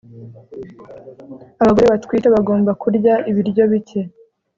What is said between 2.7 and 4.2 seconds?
kurya ibiryo bike